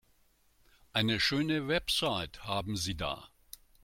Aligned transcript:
Eine 0.93 1.19
schöne 1.19 1.67
Website 1.67 2.47
haben 2.47 2.75
Sie 2.75 2.95
da. 2.97 3.29